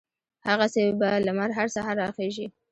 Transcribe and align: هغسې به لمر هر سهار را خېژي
هغسې 0.49 0.83
به 0.99 1.09
لمر 1.25 1.49
هر 1.57 1.67
سهار 1.75 1.95
را 2.01 2.09
خېژي 2.15 2.47